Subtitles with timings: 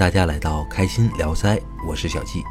[0.00, 2.42] 大家来到开心聊斋，我是小季。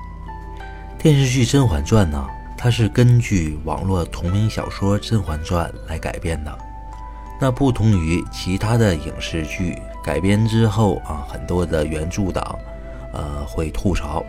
[0.99, 6.55] 电视剧《甄嬛传》呢，它是根据网络同名小说《甄嬛传》来改编的。
[7.41, 12.55] 那不同于其他的影视剧改编之后啊，很多的原著党，
[13.13, 14.23] 呃，会吐槽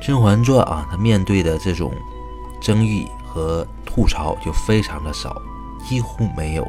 [0.04, 1.92] 《甄嬛传》啊，它面对的这种
[2.60, 5.40] 争议和吐槽就非常的少，
[5.88, 6.66] 几乎没有。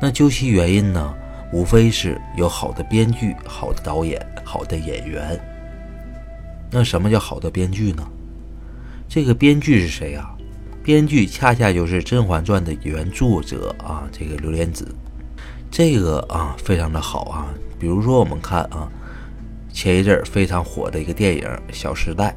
[0.00, 1.12] 那究其原因呢，
[1.52, 5.38] 无非是有好的编剧、好的导演、好的演员。
[6.70, 8.02] 那什么叫好的编剧呢？
[9.08, 10.34] 这个编剧是谁啊？
[10.82, 14.88] 编剧恰恰就是《甄嬛传》的原作者啊，这个刘莲子。
[15.70, 17.46] 这个啊，非常的好啊。
[17.78, 18.88] 比如说，我们看啊，
[19.72, 22.34] 前一阵非常火的一个电影《小时代》。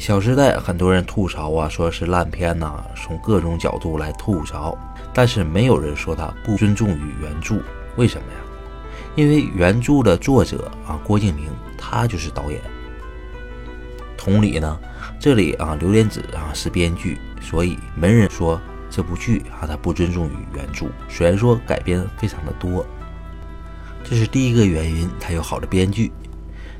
[0.04, 4.76] 《小时代》很多人吐槽啊，说是烂片呐，从各种角度来吐槽。
[5.14, 7.60] 但是没有人说他不尊重于原著，
[7.96, 8.38] 为什么呀？
[9.14, 11.46] 因为原著的作者啊，郭敬明，
[11.76, 12.60] 他就是导演。
[14.16, 14.78] 同理呢，
[15.20, 20.86] 这里啊，刘莲子啊是编剧，所以没人说这部剧啊他不尊重于原著。
[21.08, 22.86] 虽然说改编非常的多，
[24.04, 26.10] 这是第一个原因，他有好的编剧。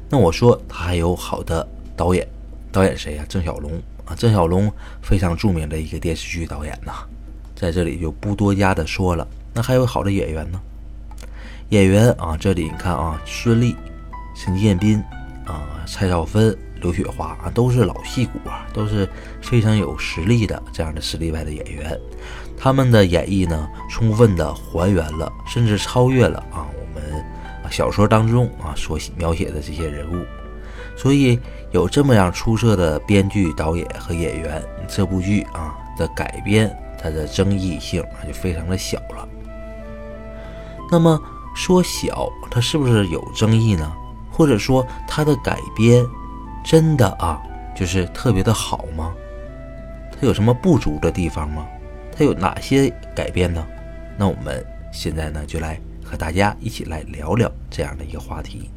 [0.08, 1.66] 那我说他还有好的
[1.97, 2.27] 导演，
[2.70, 3.25] 导演谁呀？
[3.28, 3.72] 郑晓龙
[4.06, 4.72] 啊，郑晓龙
[5.03, 6.92] 非常著名的一个电视剧导演呐。
[7.55, 9.27] 在这里就不多加的说了。
[9.53, 10.60] 那还有好的演员呢？
[11.73, 13.75] 演员啊，这里你看啊，孙俪、
[14.34, 15.03] 陈建斌
[15.47, 19.09] 啊、蔡少芬、刘雪华啊，都是老戏骨啊，都是
[19.41, 21.98] 非常有实力的这样的实力派的演员。
[22.59, 27.25] 他们的演绎呢，充分的还原了，甚至超越了啊我们
[27.70, 30.23] 小说当中啊所描写的这些人物。
[30.95, 36.71] 所以有这么样出色的编剧、导演和演员，这部剧啊的改编。
[37.03, 39.27] 它的争议性就非常的小了。
[40.89, 41.21] 那么
[41.55, 43.93] 说小，它是不是有争议呢？
[44.31, 46.05] 或者说它的改编
[46.65, 47.41] 真的啊
[47.77, 49.13] 就是特别的好吗？
[50.11, 51.67] 它有什么不足的地方吗？
[52.17, 53.67] 它有哪些改变呢？
[54.17, 58.71] 那我们现在呢就来和大家一起来聊聊这样的一个话题。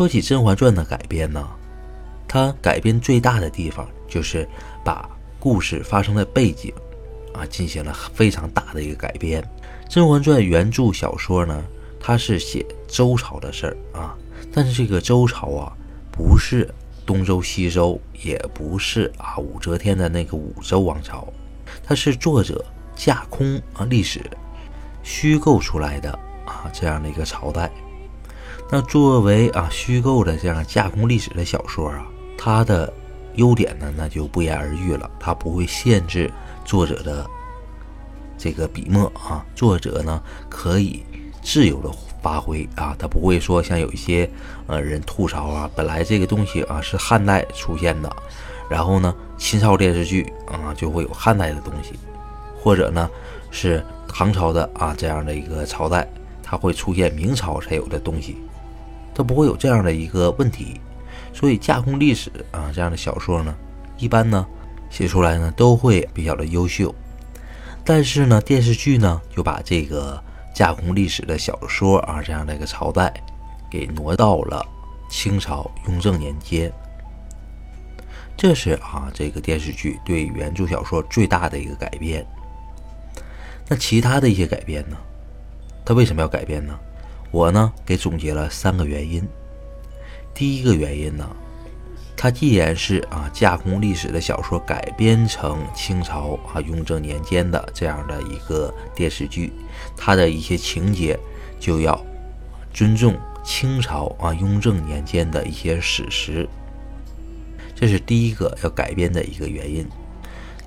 [0.00, 1.46] 说起《甄嬛传》的改编呢，
[2.26, 4.48] 它改编最大的地方就是
[4.82, 5.06] 把
[5.38, 6.72] 故事发生的背景
[7.34, 9.42] 啊进行了非常大的一个改编。
[9.90, 11.62] 《甄嬛传》原著小说呢，
[12.00, 14.16] 它是写周朝的事儿啊，
[14.50, 15.70] 但是这个周朝啊，
[16.10, 16.66] 不是
[17.04, 21.28] 东周西周，也不是啊武则天的那个武周王朝，
[21.84, 22.64] 它是作者
[22.96, 24.22] 架空啊历史
[25.02, 26.10] 虚构出来的
[26.46, 27.70] 啊这样的一个朝代。
[28.72, 32.06] 那作为啊虚构的这样架空历史的小说啊，
[32.38, 32.92] 它的
[33.34, 35.10] 优点呢，那就不言而喻了。
[35.18, 36.30] 它不会限制
[36.64, 37.28] 作者的
[38.38, 41.04] 这个笔墨啊，作者呢可以
[41.42, 41.90] 自由的
[42.22, 44.30] 发挥啊，他不会说像有一些
[44.68, 48.14] 呃人吐槽啊，本来这个东西啊是汉代出现的，
[48.68, 51.98] 然后呢清朝电视剧啊就会有汉代的东西，
[52.62, 53.10] 或者呢
[53.50, 56.08] 是唐朝的啊这样的一个朝代，
[56.40, 58.36] 它会出现明朝才有的东西。
[59.20, 60.80] 它不会有这样的一个问题，
[61.34, 63.54] 所以架空历史啊这样的小说呢，
[63.98, 64.46] 一般呢
[64.88, 66.94] 写出来呢都会比较的优秀。
[67.84, 70.18] 但是呢电视剧呢就把这个
[70.54, 73.12] 架空历史的小说啊这样的一个朝代
[73.70, 74.64] 给挪到了
[75.10, 76.72] 清朝雍正年间。
[78.38, 82.26] 这是啊这个电视剧对原著小说最大的一个改变。
[83.68, 84.96] 那其他的一些改编呢？
[85.84, 86.74] 它为什么要改编呢？
[87.30, 89.26] 我呢给总结了三个原因。
[90.34, 91.28] 第一个原因呢，
[92.16, 99.52] 它既然是啊架空历史的小说改编成清朝啊雍正年间的这样的一个电视剧，
[99.96, 101.18] 它的一些情节
[101.58, 101.98] 就要
[102.72, 106.48] 尊重清朝啊雍正年间的一些史实，
[107.74, 109.86] 这是第一个要改编的一个原因。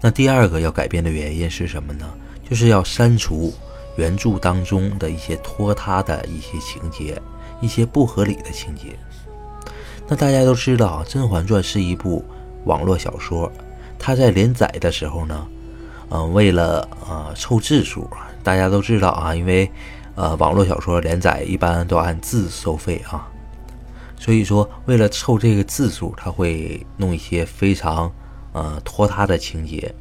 [0.01, 2.05] 那第二个要改编的原因是什么呢？
[2.47, 3.53] 就是要删除。
[3.95, 7.21] 原著当中的一些拖沓的一些情节，
[7.61, 8.97] 一些不合理的情节。
[10.07, 12.23] 那大家都知道，《甄嬛传》是一部
[12.65, 13.51] 网络小说，
[13.97, 15.47] 它在连载的时候呢，
[16.09, 18.09] 嗯，为了呃凑字数，
[18.43, 19.71] 大家都知道啊，因为
[20.15, 23.27] 呃网络小说连载一般都按字收费啊，
[24.19, 28.11] 所以说为了凑这个字数，他会弄一些非常
[28.51, 29.93] 呃拖沓的情节，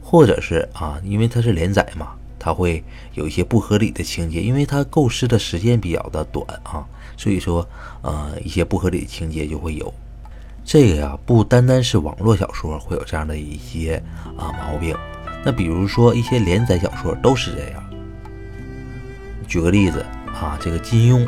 [0.00, 2.12] 或者是啊，因为它是连载嘛。
[2.40, 2.82] 它会
[3.14, 6.84] 有一些不合理的情节，因为它构思的时间比较的短啊，
[7.16, 7.64] 所以说
[8.02, 9.92] 呃一些不合理的情节就会有。
[10.64, 14.02] 这个呀，不单单是网络小说会有这样的一些
[14.36, 14.96] 啊毛病，
[15.44, 17.84] 那比如说一些连载小说都是这样。
[19.46, 21.26] 举个例子啊，这个金庸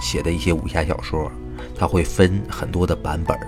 [0.00, 1.30] 写的一些武侠小说，
[1.76, 3.38] 它会分很多的版本。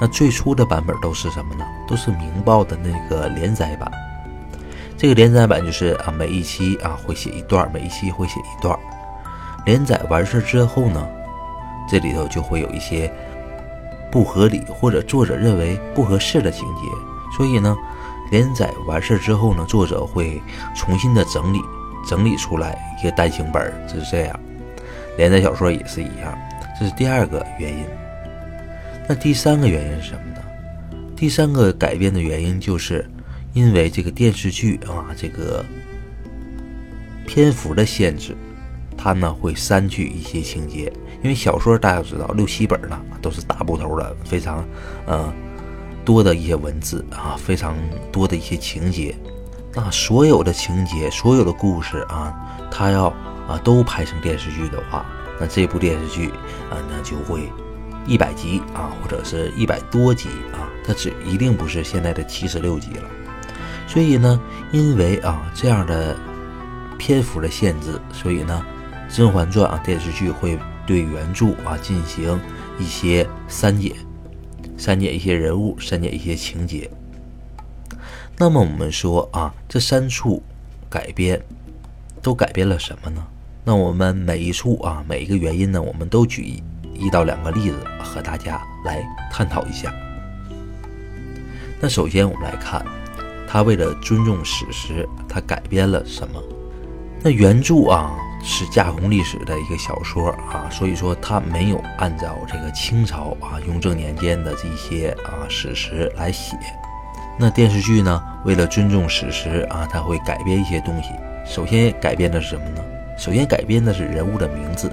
[0.00, 1.66] 那最初的版本都是什么呢？
[1.86, 3.90] 都是《明报》的那个连载版。
[5.00, 8.78] 这个连载版就是啊，每一期啊会写一段，每一期会写一段。
[9.64, 11.08] 连载完事之后呢，
[11.88, 13.10] 这里头就会有一些。
[14.12, 16.82] 不合理或者作者认为不合适的情节，
[17.36, 17.76] 所以呢，
[18.30, 20.42] 连载完事之后呢，作者会
[20.74, 21.60] 重新的整理，
[22.06, 24.40] 整理出来一个单行本，就是这样。
[25.16, 26.36] 连载小说也是一样，
[26.78, 27.84] 这是第二个原因。
[29.08, 30.42] 那第三个原因是什么呢？
[31.16, 33.08] 第三个改变的原因就是
[33.52, 35.64] 因为这个电视剧啊，这个
[37.26, 38.36] 篇幅的限制，
[38.96, 40.92] 它呢会删去一些情节。
[41.22, 44.64] 因为小说大家知道六七本呢，都是大部头的，非常，
[45.06, 45.32] 呃，
[46.04, 47.76] 多的一些文字啊，非常
[48.10, 49.14] 多的一些情节。
[49.74, 52.34] 那所有的情节，所有的故事啊，
[52.70, 53.08] 它要
[53.46, 55.04] 啊都拍成电视剧的话，
[55.38, 56.28] 那这部电视剧
[56.70, 57.48] 啊，那就会
[58.06, 63.02] 一百集啊，或者是一百多集啊，它只一定不是现在的七十六集了。
[63.90, 64.40] 所以呢，
[64.72, 66.16] 因为啊这样的
[66.96, 68.64] 篇幅的限制，所以呢，
[69.14, 70.58] 《甄嬛传》啊电视剧会。
[70.86, 72.40] 对原著啊进行
[72.76, 73.94] 一些删减，
[74.76, 76.90] 删减一些人物，删减一些情节。
[78.36, 80.42] 那么我们说啊，这三处
[80.88, 81.40] 改编
[82.20, 83.24] 都改变了什么呢？
[83.62, 86.60] 那我们每一处啊，每一个原因呢，我们都举
[86.92, 89.00] 一到两个例子和大家来
[89.30, 89.94] 探讨一下。
[91.78, 92.84] 那首先我们来看，
[93.50, 96.40] 他为了尊重史实，他改编了什么？
[97.20, 98.12] 那原著啊。
[98.42, 106.56] 是架空历史的一个小说啊，所以说他没有按照这个清朝啊雍正年间的这些啊史实来写。
[107.38, 111.10] 那电视剧呢，为了尊重史实啊，它会改编一些东西。
[111.44, 112.82] 首先改编的是什么呢？
[113.18, 114.90] 首先改编的是人物的名字。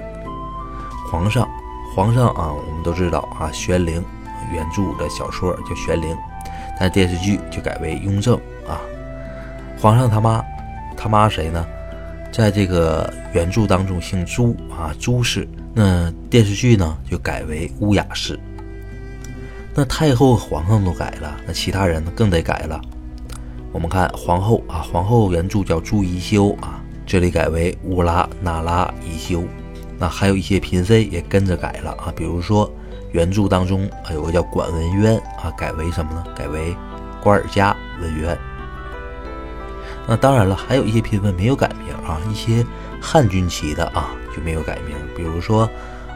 [1.10, 1.48] 皇上，
[1.96, 4.04] 皇上啊，我们都知道啊，玄灵
[4.52, 6.14] 原著的小说叫玄灵，
[6.78, 8.36] 但电视剧就改为雍正
[8.66, 8.80] 啊。
[9.78, 10.44] 皇上他妈，
[10.96, 11.66] 他妈谁呢？
[12.30, 15.48] 在这个原著当中姓朱啊，朱氏。
[15.74, 18.38] 那电视剧呢就改为乌雅氏。
[19.74, 22.80] 那太后、皇上都改了，那其他人更得改了。
[23.72, 29.44] 我们看皇后啊，皇后原著叫朱宜修啊，这里改为乌拉那拉宜修。
[29.98, 32.70] 那还有一些嫔妃也跟着改了啊，比如说
[33.12, 36.24] 原著当中啊有个叫管文渊啊，改为什么呢？
[36.36, 36.76] 改为
[37.22, 38.38] 瓜尔佳文渊。
[40.06, 42.64] 那当然了，还有一些嫔妃没有改名啊，一些
[43.00, 45.68] 汉军旗的啊就没有改名，比如说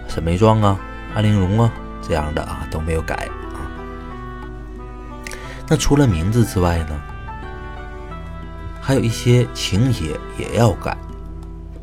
[0.08, 0.78] 沈眉庄啊、
[1.14, 3.68] 安陵容啊这样的啊都没有改啊。
[5.68, 7.00] 那除了名字之外呢，
[8.80, 10.96] 还有一些情节也要改。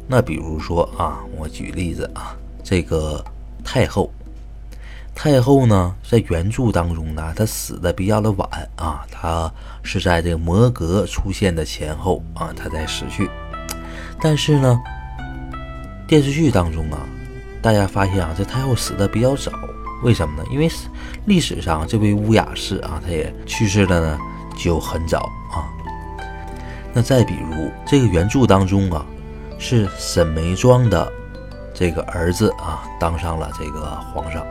[0.08, 3.24] 那比如说啊，我举例子啊，这个
[3.64, 4.12] 太后。
[5.22, 9.52] 太后呢，在原著当中呢，她死的比较的晚啊，她
[9.84, 13.30] 是在这个摩格出现的前后啊，她才死去。
[14.22, 14.80] 但是呢，
[16.08, 17.00] 电视剧当中啊，
[17.62, 19.52] 大家发现啊，这太后死的比较早，
[20.04, 20.48] 为什么呢？
[20.50, 20.72] 因为
[21.26, 24.18] 历史上这位乌雅氏啊，她也去世的呢
[24.58, 25.68] 就很早啊。
[26.94, 29.06] 那再比如这个原著当中啊，
[29.58, 31.12] 是沈眉庄的
[31.74, 33.82] 这个儿子啊，当上了这个
[34.14, 34.48] 皇上。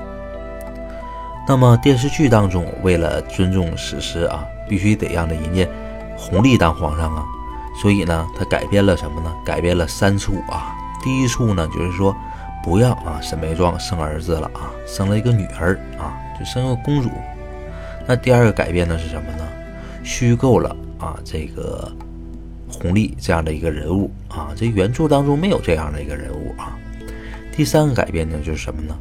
[1.49, 5.67] 那么电视剧当中，为了尊重史实啊，必须得让这人家
[6.15, 7.25] 弘历当皇上啊，
[7.81, 9.35] 所以呢，他改编了什么呢？
[9.47, 10.77] 改编了三处啊。
[11.03, 12.15] 第一处呢，就是说
[12.63, 17.09] 不让啊沈眉庄生儿子了啊，生了一个女儿啊，就生个公主。
[18.07, 19.49] 那第二个改变的是什么呢？
[20.05, 21.91] 虚构了啊这个
[22.71, 26.77] 弘历这样的一个人物啊，这原著当中没有这样的一个人物啊。
[27.57, 28.95] 第三个改变呢，就是什么呢？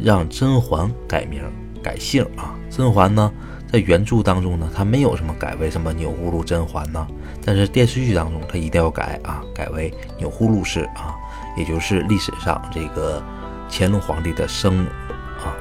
[0.00, 1.42] 让甄嬛改名。
[1.82, 3.32] 改姓啊，甄嬛呢，
[3.70, 7.06] 在原著当中呢，她没有什么改为什么钮祜禄甄嬛呢？
[7.44, 11.14] 但是电视剧当中，她一定要改啊，改为钮祜禄氏啊，
[11.56, 13.22] 也就是历史上这个
[13.70, 14.88] 乾隆皇帝的生母
[15.38, 15.56] 啊。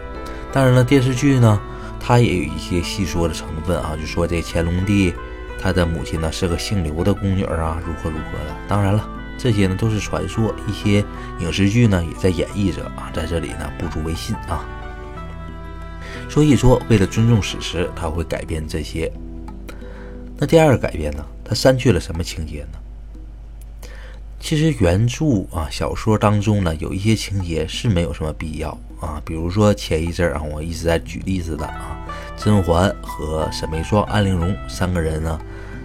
[0.52, 1.60] 当然了，电视剧呢，
[2.00, 5.14] 它也有一些细说的成分啊，就说这乾隆帝
[5.62, 8.56] 他的母亲呢是个姓刘的宫女啊，如何如何的。
[8.68, 9.08] 当然了，
[9.38, 11.04] 这些呢都是传说，一些
[11.40, 14.66] 影视剧呢也在演绎着啊，在这里呢不足为信啊。
[16.30, 19.12] 所以说，为了尊重史实，他会改变这些。
[20.38, 21.26] 那第二个改变呢？
[21.44, 22.80] 他删去了什么情节呢？
[24.40, 28.70] 其实原著啊小说当中呢，有一些情节是没有什么必要
[29.02, 31.98] 啊，比如说前一阵啊，我一直在举例子的啊，
[32.38, 35.38] 甄嬛和沈眉庄、安陵容三个人呢，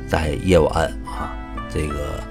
[0.06, 1.34] 在夜晚啊，
[1.68, 2.22] 这个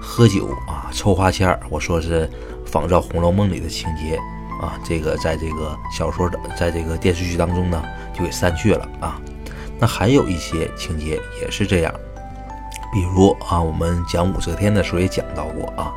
[0.00, 2.30] 喝酒啊，抽花签儿，我说是
[2.64, 4.20] 仿照《红楼梦》里的情节
[4.62, 7.82] 啊，这个在这个小说的，在这个电视剧当中呢，
[8.14, 9.20] 就给删去了啊。
[9.78, 11.92] 那还有一些情节也是这样。
[12.92, 15.92] 比如啊，我们讲武则天的时候也讲到过啊，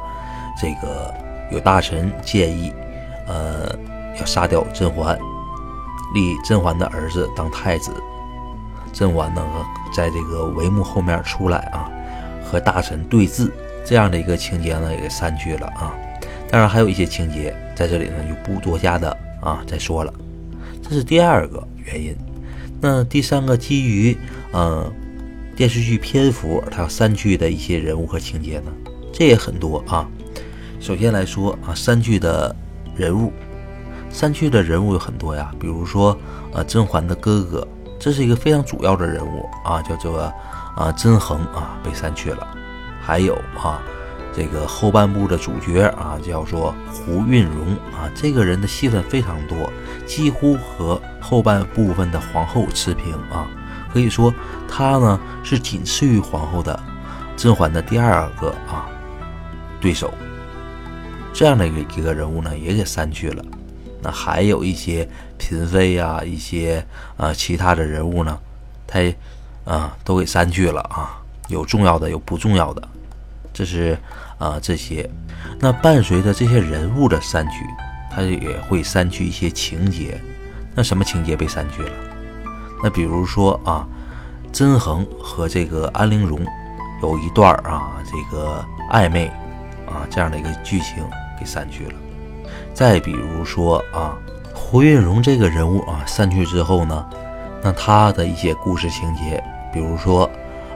[0.60, 1.14] 这个
[1.52, 2.74] 有大臣建议，
[3.28, 3.70] 呃，
[4.20, 5.16] 要杀掉甄嬛，
[6.16, 7.94] 立甄嬛的儿子当太子。
[8.92, 9.44] 甄嬛呢，
[9.94, 11.92] 在这个帷幕后面出来啊，
[12.44, 13.52] 和大臣对峙，
[13.86, 15.94] 这样的一个情节呢，也给删去了啊。
[16.50, 20.14] 当然，还有一些情节在这里呢，就不多加的啊再说了。
[20.82, 22.16] 这是第二个原因。
[22.82, 24.18] 那第三个，基于
[24.54, 24.92] 嗯。
[25.58, 28.74] 电视剧篇幅，它删去的一些人物和情节呢，
[29.14, 30.06] 这也很多啊。
[30.82, 32.54] 首先来说啊，删去的
[32.94, 33.32] 人物，
[34.10, 35.50] 删去的人物有很多呀。
[35.58, 36.20] 比如说，
[36.52, 37.66] 呃，甄嬛的哥哥，
[37.98, 40.20] 这是一个非常主要的人物啊，叫做
[40.76, 42.46] 啊甄恒啊，被删去了。
[43.02, 43.82] 还有啊，
[44.36, 49.72] 这个后半部的主角啊，叫做胡运荣啊，这个人的戏份非常多，
[50.06, 53.48] 几乎和后半部分的皇后持平啊。
[53.94, 54.34] 可以说，
[54.68, 56.78] 他呢是仅次于皇后的
[57.38, 58.90] 甄嬛的第二个啊
[59.80, 60.14] 对手。
[61.32, 63.44] 这样的一个一个人物呢，也给删去了。
[64.02, 65.08] 那还有一些
[65.40, 68.38] 嫔妃呀，一些啊其他的人物呢，
[68.86, 69.00] 他
[69.64, 71.22] 啊都给删去了啊。
[71.48, 72.86] 有重要的，有不重要的。
[73.54, 73.98] 这是
[74.38, 75.10] 啊这些。
[75.60, 77.66] 那伴随着这些人物的删去，
[78.12, 80.20] 他也会删去一些情节。
[80.74, 81.92] 那什么情节被删去了？
[82.84, 83.88] 那比如说啊，
[84.52, 86.40] 甄恒和这个安陵容
[87.02, 89.28] 有一段啊，这个暧昧
[89.86, 91.04] 啊这样的一个剧情
[91.40, 91.94] 给删去了。
[92.74, 94.18] 再比如说啊，
[94.54, 97.06] 胡运荣这个人物啊删去之后呢，
[97.64, 100.30] 那他的一些故事情节，比如说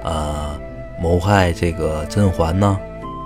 [0.04, 0.58] 呃
[1.02, 2.80] 谋害这个甄嬛呢，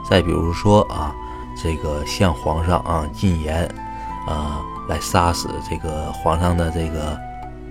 [0.09, 1.13] 再比如说啊
[1.61, 3.67] 这个向皇上啊进言
[4.27, 7.17] 啊来杀死这个皇上的这个。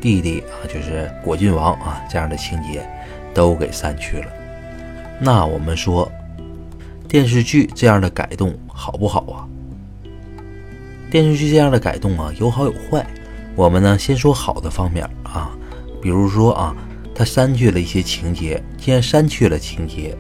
[0.03, 2.85] 弟弟啊，就是果郡王啊，这样的情节
[3.33, 4.27] 都给删去了。
[5.21, 6.11] 那我们说
[7.07, 9.47] 电视剧这样的改动好不好啊？
[11.09, 13.07] 电视剧这样的改动啊，有好有坏。
[13.55, 15.53] 我们呢，先说好的方面啊，
[16.01, 16.75] 比如说啊，
[17.15, 18.61] 它删去了一些情节。
[18.77, 20.19] 既然删去了情节，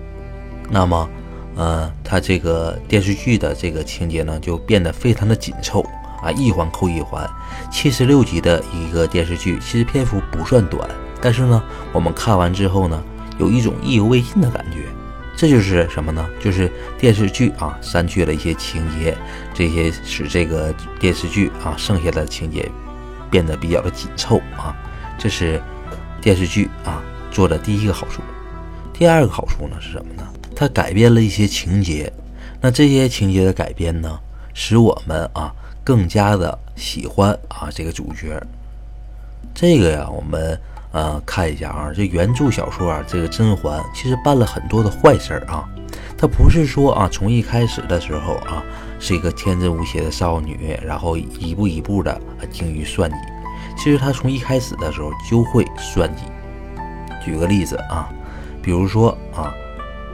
[0.70, 1.10] 那么
[1.56, 5.84] 呃，它这个电视剧的这个情节呢，就变得非常的紧凑。
[6.22, 7.28] 啊，一环扣一环，
[7.68, 10.88] 七十六集的一个电视剧，其实篇幅不算短，
[11.20, 11.60] 但是呢，
[11.92, 13.02] 我们看完之后呢，
[13.38, 14.86] 有一种意犹未尽的感觉。
[15.36, 16.24] 这就是什么呢？
[16.38, 19.18] 就是电视剧啊删去了一些情节，
[19.52, 22.70] 这些使这个电视剧啊剩下的情节
[23.28, 24.76] 变得比较的紧凑啊。
[25.18, 25.60] 这是
[26.20, 28.22] 电视剧啊做的第一个好处。
[28.92, 30.22] 第二个好处呢是什么呢？
[30.54, 32.12] 它改变了一些情节，
[32.60, 34.18] 那这些情节的改编呢，
[34.54, 35.52] 使我们啊。
[35.84, 38.40] 更加的喜欢啊这个主角，
[39.52, 40.56] 这个呀，我们
[40.92, 45.68] 呃看一下啊，这原著小说啊，这个甄嬛其实办了很多的坏事儿啊，
[46.16, 48.62] 她不是说啊从一开始的时候啊
[49.00, 52.16] 是一个天真无邪的少女，然后一步一步的
[52.48, 53.16] 精于算计，
[53.76, 56.22] 其实她从一开始的时候就会算计。
[57.24, 58.08] 举个例子啊，
[58.62, 59.52] 比如说啊，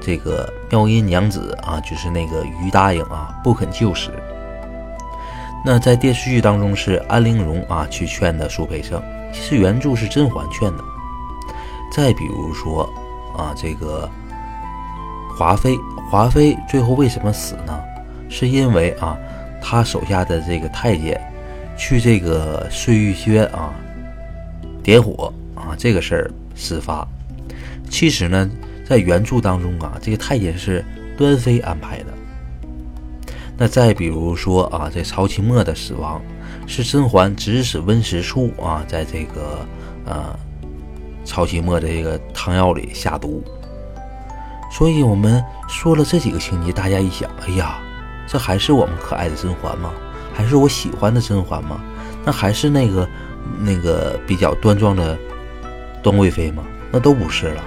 [0.01, 4.11] 这个妙音娘子啊，就是那个于答应啊不肯就死。
[5.65, 9.03] 那在电视剧当中是安陵容啊去劝的苏培盛，
[9.33, 10.85] 其实原著是甄嬛劝的。
[11.93, 12.89] 再比如说
[13.37, 14.09] 啊，这个
[15.37, 15.77] 华妃，
[16.11, 17.79] 华妃最后为什么死呢？
[18.31, 19.17] 是因为啊，
[19.61, 21.21] 她手下的这个太监
[21.77, 23.75] 去这个碎玉轩啊
[24.83, 27.07] 点火啊这个事儿事发。
[27.91, 28.49] 其实呢，
[28.89, 30.83] 在原著当中啊，这个太监是
[31.17, 32.07] 端妃安排的。
[33.57, 36.23] 那再比如说啊，这曹琴墨的死亡
[36.67, 39.67] 是甄嬛指使温实初啊，在这个
[40.07, 40.35] 呃
[41.25, 43.43] 曹琴墨的这个汤药里下毒。
[44.73, 47.79] 所以我们说了这几个情节，大家一想，哎呀，
[48.27, 49.93] 这还是我们可爱的甄嬛吗？
[50.33, 51.81] 还是我喜欢的甄嬛吗？
[52.25, 53.09] 那还是那个
[53.59, 55.19] 那个比较端庄的
[56.03, 56.63] 端贵妃吗？
[56.91, 57.63] 那都不是了。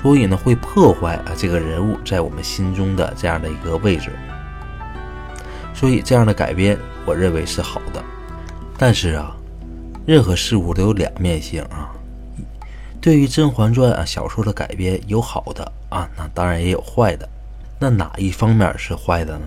[0.00, 4.10] 所以呢，会破坏啊这个人物在我们心中的这样的一个位置。
[5.74, 8.02] 所以这样的改编，我认为是好的。
[8.78, 9.36] 但是啊，
[10.06, 11.90] 任何事物都有两面性啊。
[13.00, 17.28] 对于《甄嬛传》啊小说的改编，有好的啊，那当然也有坏的。
[17.78, 19.46] 那哪一方面是坏的呢？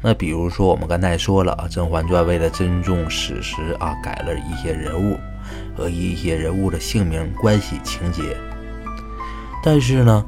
[0.00, 5.16] 那比如说我们刚才说了，《甄嬛传》为了尊重史实啊，改了一些人物
[5.76, 8.36] 和一些人物的姓名、关系、情节。
[9.62, 10.24] 但是呢，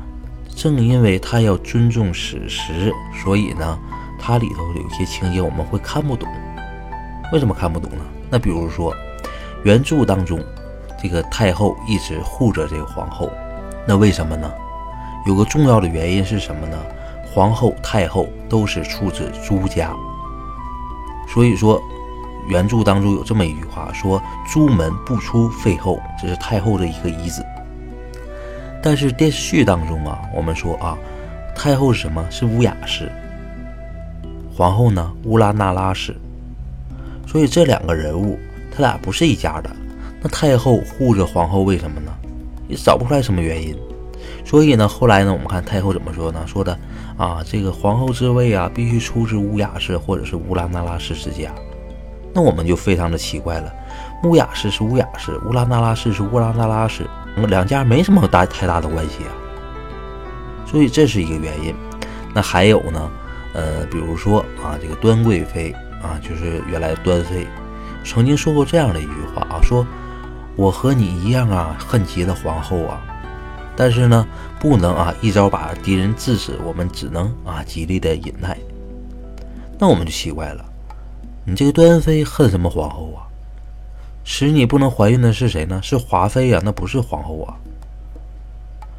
[0.54, 3.78] 正因为他要尊重史实，所以呢，
[4.18, 6.28] 它里头有些情节我们会看不懂。
[7.32, 8.04] 为什么看不懂呢？
[8.28, 8.94] 那比如说，
[9.64, 10.40] 原著当中，
[11.00, 13.30] 这个太后一直护着这个皇后，
[13.86, 14.50] 那为什么呢？
[15.26, 16.76] 有个重要的原因是什么呢？
[17.32, 19.92] 皇后、太后都是出自朱家，
[21.32, 21.80] 所以说，
[22.48, 24.20] 原著当中有这么一句话，说
[24.50, 27.44] “朱门不出废后”，这是太后的一个遗旨。
[28.82, 30.96] 但是电视剧当中啊，我们说啊，
[31.54, 32.24] 太后是什么？
[32.30, 33.10] 是乌雅氏，
[34.56, 36.16] 皇后呢，乌拉那拉氏。
[37.26, 38.38] 所以这两个人物，
[38.74, 39.70] 他俩不是一家的。
[40.22, 42.12] 那太后护着皇后，为什么呢？
[42.68, 43.76] 也找不出来什么原因。
[44.44, 46.42] 所以呢，后来呢，我们看太后怎么说呢？
[46.46, 46.76] 说的
[47.16, 51.50] 啊，这个皇后之位啊，必须出自乌雅氏或者是乌拉那拉氏之家。
[52.32, 53.72] 那我们就非常的奇怪了，
[54.24, 57.04] 乌雅氏是乌雅氏，乌拉那拉氏是乌拉那拉氏，
[57.46, 59.32] 两家没什么大太大的关系啊。
[60.66, 61.74] 所以这是一个原因。
[62.34, 63.10] 那还有呢，
[63.54, 65.74] 呃，比如说啊，这个端贵妃。
[66.02, 67.46] 啊，就是原来端妃
[68.06, 69.86] 曾经说过这样的一句话啊，说
[70.56, 73.02] 我和你一样啊，恨极了皇后啊，
[73.76, 74.26] 但是呢，
[74.58, 78.56] 不能啊一招把敌人致死，我们只能啊极力的忍耐。
[79.78, 80.64] 那我们就奇怪了，
[81.44, 83.28] 你这个端妃恨什么皇后啊？
[84.24, 85.80] 使你不能怀孕的是谁呢？
[85.82, 87.56] 是华妃呀，那不是皇后啊。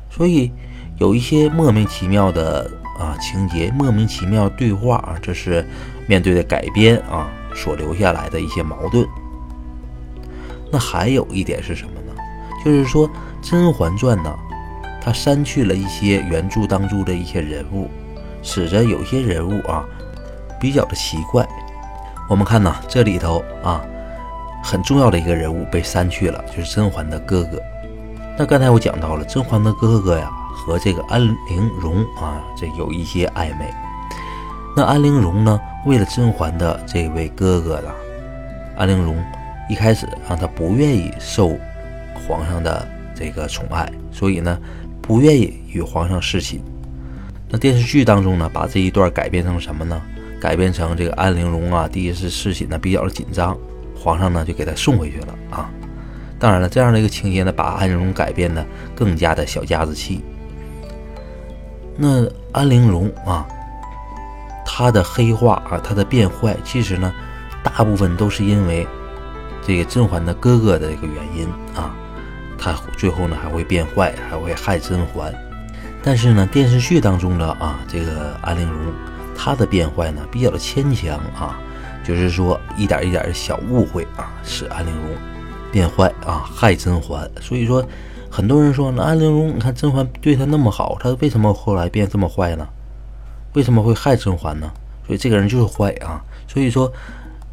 [0.10, 0.52] 所以
[0.98, 5.66] 有一些莫名其妙的啊情节，莫名其妙对话啊，这是。
[6.08, 9.08] 面对的改编啊，所留下来的一些矛盾。
[10.70, 12.14] 那还有一点是什么呢？
[12.66, 13.08] 就是说
[13.42, 14.36] 《甄嬛传》呢，
[15.00, 17.88] 它删去了一些原著当中的一些人物，
[18.42, 19.86] 使得有些人物啊
[20.60, 21.48] 比较的奇怪。
[22.28, 23.82] 我们看呢，这里头啊
[24.64, 27.62] 很重要的一个人物被删去了，就是甄嬛的哥哥。
[28.38, 33.72] 那刚才我讲到了甄嬛的哥哥呀，和这个安陵容啊，这有一些暧昧。
[34.76, 35.60] 那安陵容呢？
[35.86, 37.90] 为了甄嬛的这位哥哥呢，
[38.78, 39.18] 安陵容
[39.70, 41.58] 一开始啊，她不愿意受
[42.28, 44.58] 皇上的这个宠爱，所以呢，
[45.02, 46.62] 不愿意与皇上侍寝。
[47.50, 50.00] 那电视剧当中呢，把这一段改编成什么呢？
[50.40, 53.58] 改编成这个安陵容啊，第一次侍寝呢比较的紧张，
[54.02, 55.70] 皇上呢就给他送回去了啊。
[56.40, 60.24] 当然了，这样的一个情节呢，把安陵容改编的更加的小家子气。
[61.96, 63.46] 那安陵容啊。
[64.74, 67.14] 她的黑化啊，她的变坏，其实呢，
[67.62, 68.88] 大部分都是因为
[69.62, 71.94] 这个甄嬛的哥哥的一个原因啊。
[72.58, 75.32] 她最后呢还会变坏，还会害甄嬛。
[76.02, 78.94] 但是呢，电视剧当中的啊，这个安陵容，
[79.38, 81.60] 她的变坏呢比较的牵强啊，
[82.16, 85.06] 就是说一点一点的小误会啊，使安陵容
[85.72, 87.30] 变坏啊，害甄嬛。
[87.40, 87.84] 所以说，
[88.30, 92.68] 很多人说那安陵容，你看甄嬛对她那么好，她为什么后来变这么坏呢？
[93.54, 94.70] 为什么会害甄嬛呢？
[95.08, 96.22] 所以这个人就是坏啊！
[96.48, 96.92] 所以说，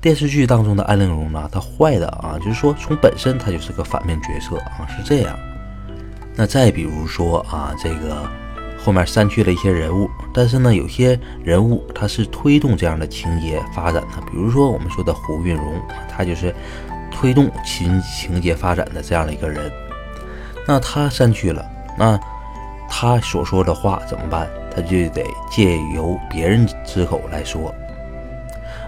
[0.01, 5.39] 电视剧当中的安陵容呢，她坏的啊，就是说从本身她就是个反面角色啊，是这样。
[6.35, 8.29] 那再比如说啊，这个
[8.79, 16.55] 后面删去了一些人物，但是呢，有些人物他是推动这样的情节发展的，比如说我们说的胡运荣，他就是
[17.11, 19.71] 推动情情节发展的这样的一个人。
[20.67, 21.65] 那他删去了，
[21.99, 22.19] 那
[22.89, 24.49] 他所说的话怎么办？
[24.75, 27.75] 他就得借由别人之口来说。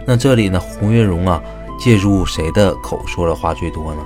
[0.07, 1.43] 那这里呢，胡云荣啊，
[1.79, 4.03] 借助谁的口说的话最多呢？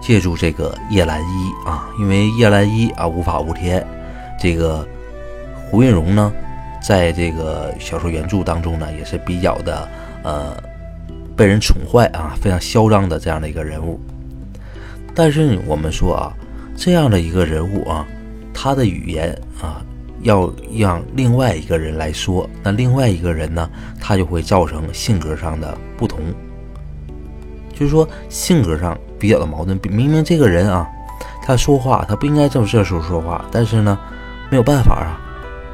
[0.00, 3.86] 借助这个叶澜依啊，因为叶澜依啊无法无天，
[4.38, 4.86] 这个
[5.70, 6.32] 胡云荣呢，
[6.80, 9.88] 在这个小说原著当中呢，也是比较的
[10.22, 10.56] 呃
[11.36, 14.00] 被人宠坏啊，非常嚣张的这样的一个人物。
[15.14, 16.32] 但是我们说啊，
[16.76, 18.06] 这样的一个人物啊，
[18.54, 19.82] 他的语言啊。
[20.22, 23.70] 要让另外一个人来说，那另外一个人呢，
[24.00, 26.18] 他就会造成性格上的不同，
[27.72, 29.78] 就是说性格上比较的矛盾。
[29.88, 30.84] 明明这个人啊，
[31.40, 33.96] 他说话他不应该这么这时候说话，但是呢，
[34.50, 35.20] 没有办法啊，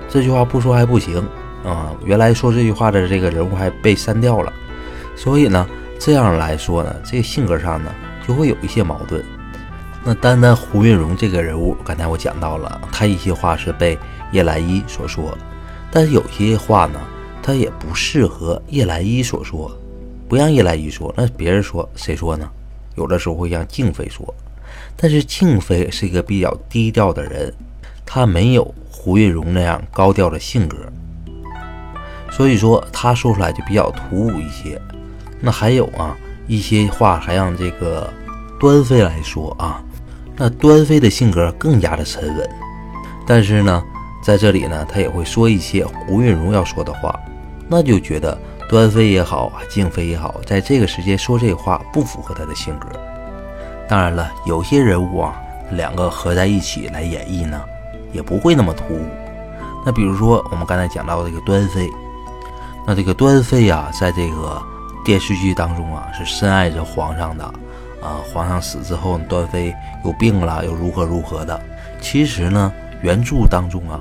[0.09, 1.19] 这句话不说还不行
[1.65, 1.93] 啊。
[2.05, 4.53] 原来说这句话的这个人物还被删掉了，
[5.17, 5.67] 所以呢，
[5.99, 7.95] 这样来说呢，这个性格上呢
[8.27, 9.25] 就会有一些矛盾。
[10.05, 13.99] 那单单胡运荣这个人物，刚才我讲到了，他一些话是被。
[14.33, 15.33] 叶澜依所说，
[15.93, 16.99] 但是有些话呢，
[17.41, 19.71] 他也不适合叶澜依所说，
[20.29, 22.51] 不让叶澜依说，那别人说谁说呢？
[22.97, 24.35] 有的时候会让静妃说，
[24.97, 27.55] 但是静妃是一个比较低调的人，
[28.07, 30.77] 他没有胡云荣那样高调的性格，
[32.31, 34.81] 所以说他说出来就比较突兀一些。
[35.41, 38.11] 那还有啊一些话还让这个
[38.59, 39.83] 端妃来说啊，
[40.37, 42.51] 那端妃的性格更加的沉稳，
[43.27, 43.83] 但是呢，
[44.23, 47.19] 在这里呢，他也会说一些胡云荣要说的话，
[47.69, 48.39] 那就觉得
[48.69, 52.89] 端妃也好，静妃也好，在这个时间说这话不符合他的性格。
[53.87, 55.39] 当然了，有些人物啊，
[55.73, 57.61] 两个合在一起来演绎呢，
[58.15, 59.05] 也不会那么突兀。
[59.85, 61.91] 那比如说我们刚才讲到这个端妃，
[62.87, 64.63] 那这个端妃啊，在这个
[65.05, 67.45] 电视剧当中啊，是深爱着皇上的，
[68.01, 69.75] 啊，皇上死之后，端妃
[70.05, 71.61] 有病了，又如何如何的。
[72.01, 72.73] 其实呢，
[73.03, 74.01] 原著当中啊，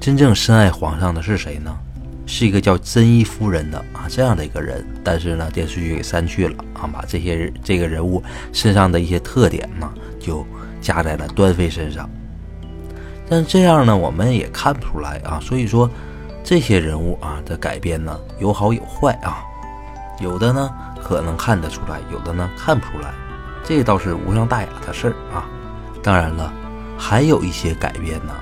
[0.00, 1.76] 真正深爱皇上的是谁呢？
[2.26, 4.86] 是一个叫真一夫人的啊这样的一个人。
[5.02, 10.46] 但是呢，电视剧给删去了啊，把这些这个人物身上的一些特点呢，就
[10.80, 12.08] 加在了端妃身上。
[13.30, 15.38] 但这样呢，我们也看不出来啊。
[15.40, 15.88] 所以说，
[16.42, 19.38] 这些人物啊的改编呢，有好有坏啊。
[20.18, 20.68] 有的呢
[21.02, 23.14] 可能看得出来，有的呢看不出来，
[23.64, 25.46] 这倒是无伤大雅的事儿啊。
[26.02, 26.52] 当然了，
[26.98, 28.34] 还有一些改编呢，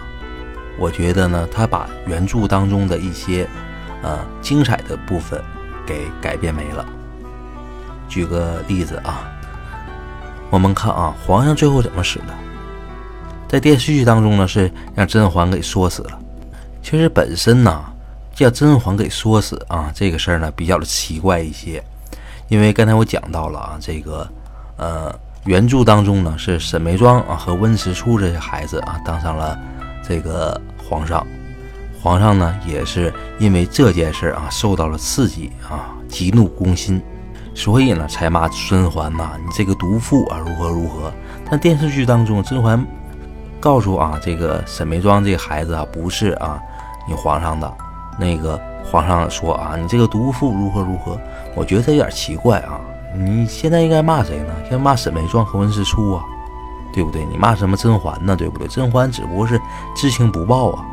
[0.79, 3.47] 我觉得呢，他把原著当中的一些
[4.03, 5.41] 呃精彩的部分
[5.87, 6.85] 给改变没了。
[8.09, 9.31] 举个例子啊，
[10.49, 12.48] 我们看啊，皇上最后怎么死的？
[13.49, 16.19] 在电视剧当中呢，是让甄嬛给说死了。
[16.83, 17.85] 其实本身呢。
[18.35, 21.83] 叫甄嬛给说死啊，这个事儿呢比较的奇怪一些，
[22.47, 24.25] 因为刚才我讲到了啊，这个
[24.77, 25.13] 呃
[25.45, 29.59] 原著当中呢是沈眉庄啊和温实初这些孩子啊当上了
[30.07, 31.27] 这个皇上，
[32.01, 37.03] 皇上呢也是因为这件事啊受到了刺激啊，急怒攻心，
[37.57, 41.13] 所以呢才骂甄嬛呐，你这个毒妇啊如何如何。
[41.51, 42.87] 但电视剧当中，甄嬛
[43.61, 46.61] 告诉啊这个沈眉庄这孩子啊不是啊
[47.07, 47.73] 你皇上的。
[48.21, 51.17] 那个皇上说啊，你这个毒妇如何如何？
[51.55, 52.81] 我觉得他有点奇怪啊。
[53.15, 54.53] 你现在应该骂谁呢？
[54.65, 56.25] 应该骂沈眉庄和温实初啊，
[56.93, 57.25] 对不对？
[57.27, 58.35] 你骂什么甄嬛呢？
[58.35, 58.67] 对不对？
[58.67, 59.61] 甄嬛只不过是
[59.95, 60.85] 知情不报啊。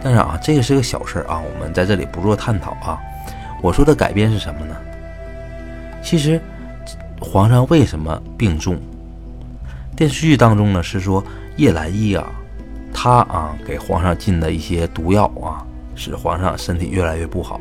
[0.00, 2.96] 但是啊，这个是个小事啊，我们在这里不做探讨啊。
[3.60, 4.76] 我说的改变是什么呢？
[6.00, 6.40] 其实
[7.20, 8.78] 皇上为什么病重？
[9.98, 11.24] 电视剧当中呢是说
[11.56, 12.24] 叶澜依啊，
[12.94, 15.66] 他啊给皇上进的一些毒药啊。
[15.96, 17.60] 使皇上身体越来越不好。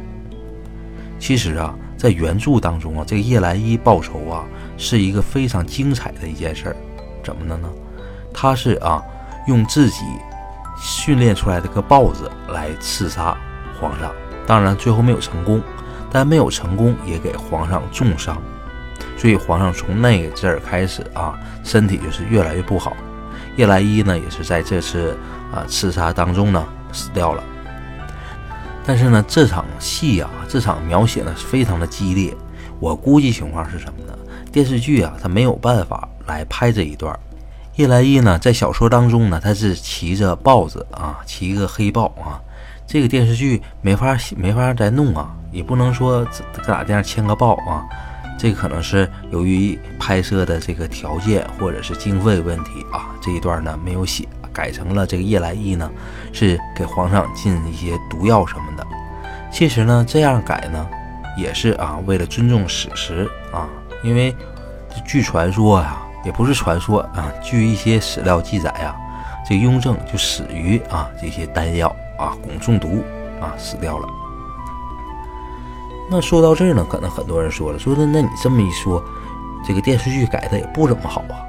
[1.18, 4.46] 其实啊，在原著当中啊，这个叶澜依报仇啊，
[4.78, 6.76] 是一个非常精彩的一件事儿。
[7.24, 7.68] 怎么的呢？
[8.32, 9.02] 他是啊，
[9.48, 10.04] 用自己
[10.80, 13.36] 训练出来的个豹子来刺杀
[13.82, 14.12] 皇上。
[14.46, 15.60] 当然最后没有成功，
[16.12, 18.40] 但没有成功也给皇上重伤。
[19.18, 22.96] 所以皇上从那个阵儿开始啊，身体就是越来越不好。
[23.56, 25.18] 叶澜依呢，也是在这次
[25.52, 27.44] 啊刺杀当中呢死掉了。
[28.86, 32.34] 但是呢，这场戏啊，这场描写呢是非常的激烈。
[32.80, 34.14] 我估计情况是什么呢？
[34.52, 37.18] 电视剧啊，它没有办法来拍这一段。
[37.76, 42.40] 叶澜依呢，在小说当中呢，他是骑着豹子啊，骑一个黑豹啊。
[42.86, 46.24] 这个电视剧没法没法再弄啊，也不能说
[46.64, 47.84] 搁哪地方牵个豹啊。
[48.38, 54.28] 这可能是由于拍摄的这个条件或者是经费问题啊，这一段呢没有写。
[54.54, 55.88] 改成了这个叶澜依呢，
[56.34, 58.84] 是给皇上进一些毒药什么的。
[59.52, 60.88] 其实呢，这样改呢，
[61.38, 63.70] 也是啊，为了尊重史实啊。
[64.02, 64.36] 因为
[65.06, 68.96] 据传说呀，也不是传说啊，据一些史料记载啊，
[69.48, 73.04] 这雍正就死于啊这些丹药啊汞中毒
[73.40, 74.08] 啊死掉了。
[76.10, 79.04] 那说到这儿呢，可能很多人说了，说的那你这么一说，
[79.66, 81.44] 这个电视剧改的也不怎么好啊。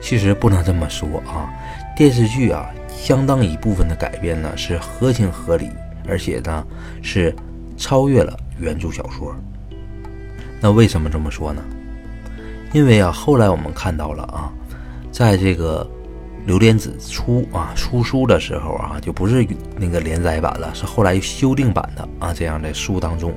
[0.00, 1.48] 其实不能这么说啊。
[1.96, 5.70] 电视剧啊，相当一部分的改编呢是合情合理，
[6.06, 6.64] 而且呢
[7.02, 7.34] 是
[7.76, 9.34] 超越了原著小说。
[10.60, 11.62] 那为什么这么说呢？
[12.72, 14.52] 因为啊，后来我们看到了啊，
[15.10, 15.88] 在这个
[16.48, 22.32] 《榴莲子》出啊出书的时候啊，就不是那个连载版了，是后来修订版的啊。
[22.32, 23.34] 这样的书当中，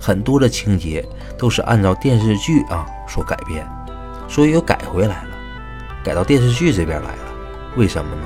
[0.00, 1.04] 很多的情节
[1.36, 3.68] 都是按照电视剧啊所改编，
[4.26, 5.30] 所以又改回来了，
[6.02, 7.22] 改到电视剧这边来了。
[7.76, 8.22] 为什么呢？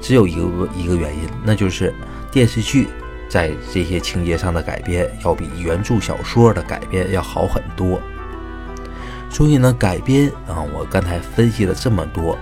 [0.00, 1.94] 只有一个一个原因，那就是
[2.32, 2.88] 电视剧
[3.28, 8.00] 在这些情节上的改编要比原著小说的改编要好很多。
[9.28, 12.38] 所以呢，改编啊，我刚才分析了这么多，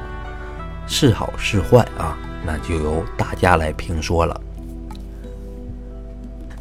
[0.87, 4.41] 是好是坏啊，那就由大家来评说了。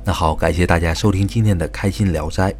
[0.06, 2.52] 那好，感谢大家收听今天的《开心聊斋》。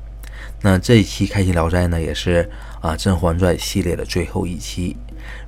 [0.62, 2.50] 那这一期《开心聊斋》呢，也是
[2.80, 4.96] 啊《甄嬛传》系列的最后一期。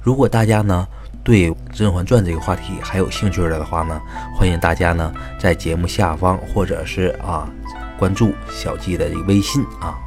[0.01, 0.87] 如果大家呢，
[1.23, 4.01] 对《甄嬛传》这个话题还有兴趣的话呢，
[4.37, 7.49] 欢迎大家呢在节目下方或者是啊
[7.97, 9.97] 关注小季的微信啊。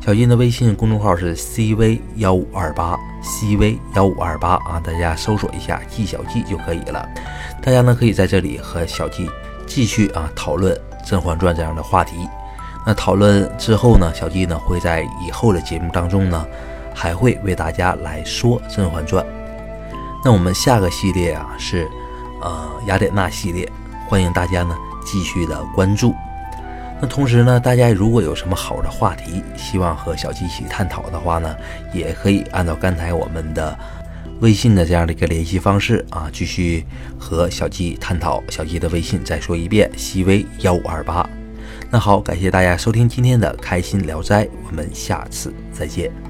[0.00, 7.06] 小金的微信公众号是 cv 幺五二八，cv 幺五二八啊，大家搜索一下“季小季”就可以了。
[7.62, 9.30] 大家呢可以在这里和小季
[9.66, 10.74] 继续啊讨论
[11.06, 12.16] 《甄嬛传》这样的话题。
[12.86, 16.46] 那讨论之后呢，小季呢会在以后的节目当中呢，
[16.94, 19.22] 还会为大家来说《甄嬛传》。
[20.24, 21.86] 那我们下个系列啊是
[22.40, 23.70] 呃雅典娜系列，
[24.08, 26.14] 欢迎大家呢继续的关注。
[27.02, 31.56] 那同时呢，大家如果有什么好的话题，希望和小鸡一起探讨的话呢，
[31.94, 33.78] 也可以按照刚才我们的
[34.40, 36.84] 微信的这样的一个联系方式啊，继续
[37.18, 38.42] 和小鸡探讨。
[38.50, 41.26] 小鸡的微信再说一遍：cv 幺五二八。
[41.90, 46.29] 那好，感谢大家收听今天的开心聊斋，我们下次再见。